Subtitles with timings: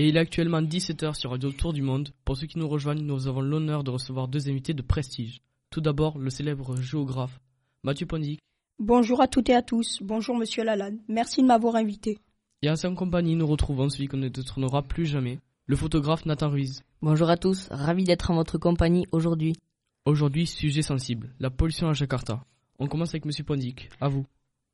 [0.00, 2.10] Et il est actuellement 17h sur Radio Tour du Monde.
[2.24, 5.40] Pour ceux qui nous rejoignent, nous avons l'honneur de recevoir deux invités de prestige.
[5.70, 7.40] Tout d'abord, le célèbre géographe
[7.82, 8.38] Mathieu Pondic.
[8.78, 9.98] Bonjour à toutes et à tous.
[10.00, 11.00] Bonjour Monsieur Lalanne.
[11.08, 12.18] Merci de m'avoir invité.
[12.62, 16.50] Et à sa compagnie, nous retrouvons celui qu'on ne détournera plus jamais, le photographe Nathan
[16.50, 16.84] Ruiz.
[17.02, 19.56] Bonjour à tous, ravi d'être en votre compagnie aujourd'hui.
[20.04, 22.44] Aujourd'hui, sujet sensible, la pollution à Jakarta.
[22.78, 23.90] On commence avec Monsieur Pondic.
[24.00, 24.24] À vous.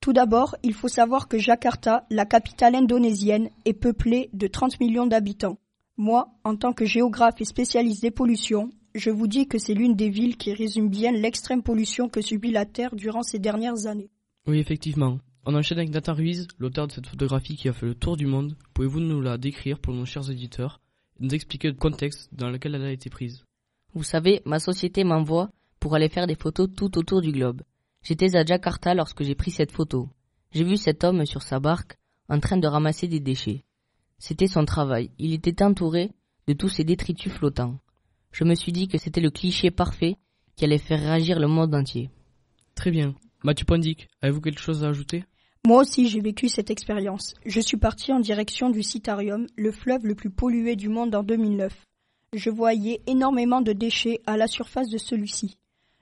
[0.05, 5.07] Tout d'abord, il faut savoir que Jakarta, la capitale indonésienne, est peuplée de 30 millions
[5.07, 5.57] d'habitants.
[5.97, 9.97] Moi, en tant que géographe et spécialiste des pollutions, je vous dis que c'est l'une
[9.97, 14.11] des villes qui résume bien l'extrême pollution que subit la Terre durant ces dernières années.
[14.47, 15.21] Oui, effectivement.
[15.47, 18.27] On enchaîne avec Nathan Ruiz, l'auteur de cette photographie qui a fait le tour du
[18.27, 18.59] monde.
[18.75, 20.83] Pouvez-vous nous la décrire pour nos chers éditeurs
[21.19, 23.43] et nous expliquer le contexte dans lequel elle a été prise?
[23.95, 25.49] Vous savez, ma société m'envoie
[25.81, 27.63] pour aller faire des photos tout autour du globe.
[28.05, 30.11] J'étais à Jakarta lorsque j'ai pris cette photo.
[30.53, 31.97] J'ai vu cet homme sur sa barque
[32.29, 33.65] en train de ramasser des déchets.
[34.19, 35.11] C'était son travail.
[35.19, 36.11] Il était entouré
[36.47, 37.79] de tous ces détritus flottants.
[38.31, 40.17] Je me suis dit que c'était le cliché parfait
[40.55, 42.11] qui allait faire réagir le monde entier.
[42.75, 43.15] Très bien.
[43.43, 45.25] Mathieu Pondic, avez-vous quelque chose à ajouter?
[45.67, 47.35] Moi aussi, j'ai vécu cette expérience.
[47.47, 51.23] Je suis parti en direction du Citarium, le fleuve le plus pollué du monde en
[51.23, 51.75] 2009.
[52.35, 55.57] Je voyais énormément de déchets à la surface de celui-ci.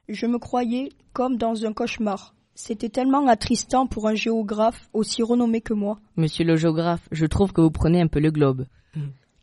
[0.09, 2.35] Je me croyais comme dans un cauchemar.
[2.55, 5.99] C'était tellement attristant pour un géographe aussi renommé que moi.
[6.17, 8.67] Monsieur le géographe, je trouve que vous prenez un peu le globe.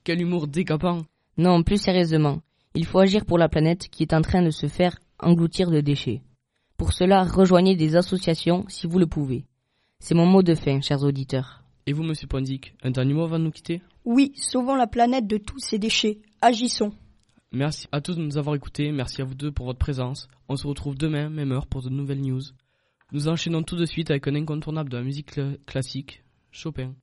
[0.04, 1.00] Quel humour décapant
[1.38, 2.42] Non, plus sérieusement,
[2.76, 5.82] il faut agir pour la planète qui est en train de se faire engloutir de
[5.82, 6.22] déchets.
[6.78, 9.46] Pour cela, rejoignez des associations si vous le pouvez.
[10.00, 11.64] C'est mon mot de fin, chers auditeurs.
[11.86, 13.82] Et vous, monsieur Pondic, un dernier mot avant de nous quitter?
[14.06, 16.20] Oui, sauvons la planète de tous ces déchets.
[16.42, 16.94] Agissons.
[17.52, 20.28] Merci à tous de nous avoir écoutés, merci à vous deux pour votre présence.
[20.50, 22.42] On se retrouve demain, même heure, pour de nouvelles news.
[23.11, 26.94] Nous enchaînons tout de suite avec un incontournable de la musique cl- classique, Chopin.